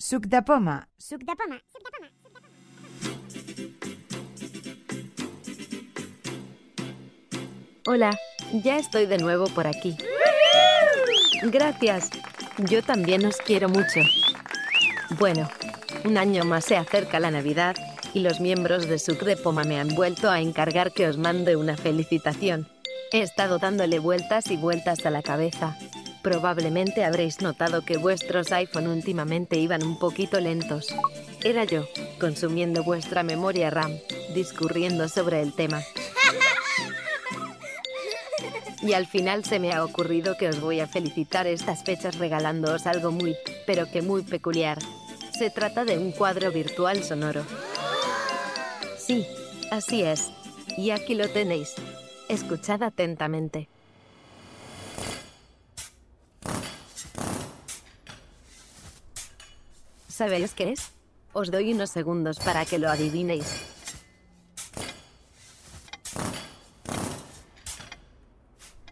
Suc 0.00 0.26
de 0.26 0.42
poma. 0.42 0.88
Suc 0.96 1.24
de 1.24 1.34
poma. 1.34 1.60
Suc 1.66 1.82
de 1.82 1.90
poma. 1.90 2.08
Hola, 7.84 8.16
ya 8.52 8.78
estoy 8.78 9.06
de 9.06 9.18
nuevo 9.18 9.46
por 9.46 9.66
aquí. 9.66 9.96
Gracias. 11.42 12.10
Yo 12.58 12.80
también 12.84 13.26
os 13.26 13.38
quiero 13.38 13.68
mucho. 13.68 14.00
Bueno, 15.18 15.48
un 16.04 16.16
año 16.16 16.44
más 16.44 16.66
se 16.66 16.76
acerca 16.76 17.18
la 17.18 17.32
Navidad 17.32 17.74
y 18.14 18.20
los 18.20 18.38
miembros 18.38 18.88
de 18.88 19.00
Suc 19.00 19.24
de 19.24 19.36
Poma 19.36 19.64
me 19.64 19.80
han 19.80 19.96
vuelto 19.96 20.30
a 20.30 20.40
encargar 20.40 20.92
que 20.92 21.08
os 21.08 21.18
mande 21.18 21.56
una 21.56 21.76
felicitación. 21.76 22.68
He 23.10 23.22
estado 23.22 23.58
dándole 23.58 23.98
vueltas 23.98 24.52
y 24.52 24.56
vueltas 24.56 25.04
a 25.06 25.10
la 25.10 25.22
cabeza. 25.22 25.76
Probablemente 26.28 27.06
habréis 27.06 27.40
notado 27.40 27.86
que 27.86 27.96
vuestros 27.96 28.52
iPhone 28.52 28.86
últimamente 28.86 29.56
iban 29.56 29.82
un 29.82 29.98
poquito 29.98 30.38
lentos. 30.40 30.94
Era 31.42 31.64
yo, 31.64 31.88
consumiendo 32.20 32.84
vuestra 32.84 33.22
memoria 33.22 33.70
RAM, 33.70 33.98
discurriendo 34.34 35.08
sobre 35.08 35.40
el 35.40 35.54
tema. 35.54 35.80
Y 38.82 38.92
al 38.92 39.06
final 39.06 39.46
se 39.46 39.58
me 39.58 39.72
ha 39.72 39.82
ocurrido 39.82 40.36
que 40.36 40.50
os 40.50 40.60
voy 40.60 40.80
a 40.80 40.86
felicitar 40.86 41.46
estas 41.46 41.82
fechas 41.82 42.18
regalándoos 42.18 42.86
algo 42.86 43.10
muy, 43.10 43.34
pero 43.66 43.90
que 43.90 44.02
muy 44.02 44.20
peculiar. 44.20 44.76
Se 45.38 45.48
trata 45.48 45.86
de 45.86 45.96
un 45.96 46.12
cuadro 46.12 46.52
virtual 46.52 47.02
sonoro. 47.04 47.42
Sí, 48.98 49.26
así 49.70 50.02
es. 50.02 50.30
Y 50.76 50.90
aquí 50.90 51.14
lo 51.14 51.26
tenéis. 51.30 51.72
Escuchad 52.28 52.82
atentamente. 52.82 53.70
¿Sabéis 60.18 60.52
qué 60.52 60.72
es? 60.72 60.90
Os 61.32 61.52
doy 61.52 61.72
unos 61.72 61.90
segundos 61.90 62.40
para 62.40 62.64
que 62.64 62.80
lo 62.80 62.90
adivinéis. 62.90 63.46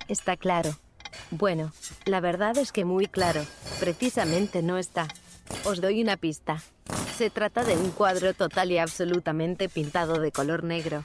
Está 0.06 0.37
claro. 0.37 0.78
Bueno, 1.33 1.73
la 2.05 2.20
verdad 2.20 2.56
es 2.59 2.70
que 2.70 2.84
muy 2.84 3.06
claro. 3.06 3.45
Precisamente 3.81 4.62
no 4.62 4.78
está. 4.78 5.09
Os 5.65 5.81
doy 5.81 6.00
una 6.00 6.17
pista. 6.17 6.62
Se 7.17 7.28
trata 7.28 7.65
de 7.65 7.77
un 7.77 7.91
cuadro 7.91 8.33
total 8.33 8.70
y 8.70 8.78
absolutamente 8.78 9.69
pintado 9.69 10.20
de 10.20 10.31
color 10.31 10.62
negro. 10.62 11.03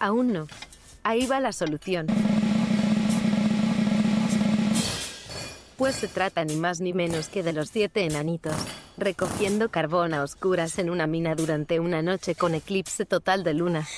Aún 0.00 0.32
no. 0.32 0.48
Ahí 1.04 1.26
va 1.26 1.38
la 1.38 1.52
solución. 1.52 2.08
Pues 5.82 5.96
se 5.96 6.06
trata 6.06 6.44
ni 6.44 6.54
más 6.54 6.78
ni 6.78 6.92
menos 6.92 7.26
que 7.26 7.42
de 7.42 7.52
los 7.52 7.70
siete 7.70 8.04
enanitos, 8.04 8.54
recogiendo 8.96 9.68
carbón 9.68 10.14
a 10.14 10.22
oscuras 10.22 10.78
en 10.78 10.90
una 10.90 11.08
mina 11.08 11.34
durante 11.34 11.80
una 11.80 12.02
noche 12.02 12.36
con 12.36 12.54
eclipse 12.54 13.04
total 13.04 13.42
de 13.42 13.52
luna. 13.54 13.88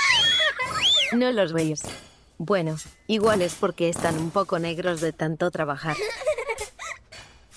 ¿No 1.12 1.30
los 1.30 1.52
veis? 1.52 1.82
Bueno, 2.38 2.78
igual 3.06 3.42
es 3.42 3.54
porque 3.54 3.90
están 3.90 4.16
un 4.16 4.30
poco 4.30 4.58
negros 4.58 5.02
de 5.02 5.12
tanto 5.12 5.50
trabajar. 5.50 5.98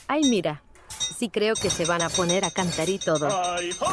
Ay, 0.10 0.24
mira, 0.30 0.62
sí 1.18 1.30
creo 1.30 1.56
que 1.56 1.70
se 1.70 1.86
van 1.86 2.02
a 2.02 2.10
poner 2.10 2.44
a 2.44 2.52
cantar 2.52 2.90
y 2.90 3.00
todo. 3.00 3.30
¡Ay, 3.32 3.70
ho! 3.80 3.88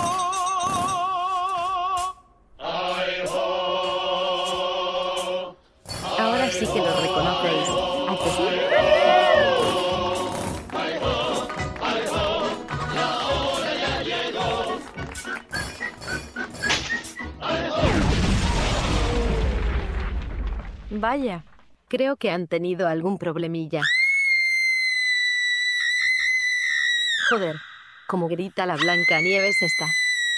¡Ay, 2.59 3.23
ho! 3.33 4.35
Ahora 6.19 6.51
sí 6.51 6.67
que 6.67 6.81
los 6.81 7.03
reconocéis. 7.03 7.94
Vaya, 20.91 21.45
creo 21.89 22.17
que 22.17 22.31
han 22.31 22.47
tenido 22.47 22.89
algún 22.89 23.19
problemilla. 23.19 23.83
Joder, 27.29 27.57
como 28.07 28.29
grita 28.29 28.65
la 28.65 28.77
Blanca 28.77 29.21
Nieves 29.21 29.57
esta, 29.61 29.87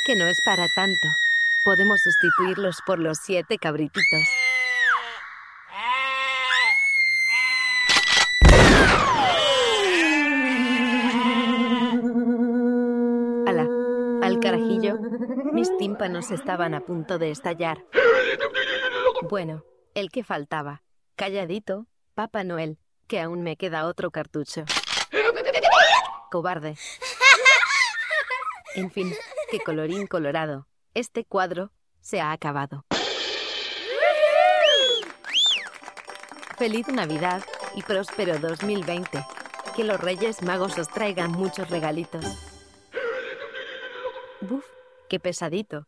que 0.07 0.17
no 0.17 0.27
es 0.27 0.41
para 0.45 0.67
tanto. 0.75 1.09
Podemos 1.65 2.01
sustituirlos 2.01 2.79
por 2.87 2.99
los 2.99 3.19
siete 3.23 3.59
cabrititos. 3.59 4.46
Mis 15.53 15.77
tímpanos 15.79 16.31
estaban 16.31 16.75
a 16.75 16.81
punto 16.81 17.19
de 17.19 17.31
estallar. 17.31 17.85
Bueno, 19.23 19.65
el 19.95 20.11
que 20.11 20.25
faltaba. 20.25 20.83
Calladito, 21.17 21.87
Papá 22.15 22.45
Noel, 22.45 22.79
que 23.07 23.21
aún 23.21 23.43
me 23.43 23.57
queda 23.57 23.87
otro 23.87 24.11
cartucho. 24.11 24.65
Cobarde. 26.31 26.77
En 28.75 28.91
fin, 28.91 29.15
que 29.51 29.61
colorín 29.61 30.07
colorado. 30.07 30.67
Este 30.95 31.25
cuadro 31.25 31.73
se 32.01 32.21
ha 32.21 32.33
acabado. 32.33 32.85
Feliz 36.59 36.89
Navidad 36.89 37.43
y 37.75 37.83
próspero 37.83 38.39
2020. 38.39 39.25
Que 39.75 39.85
los 39.85 40.01
Reyes 40.01 40.43
Magos 40.43 40.79
os 40.79 40.89
traigan 40.89 41.33
muchos 41.33 41.69
regalitos. 41.69 42.25
Buf, 44.41 44.65
qué 45.09 45.21
pesadito. 45.21 45.87